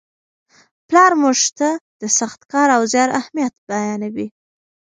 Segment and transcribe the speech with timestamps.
[0.87, 1.69] پلار موږ ته
[2.01, 4.27] د سخت کار او زیار اهمیت بیانوي.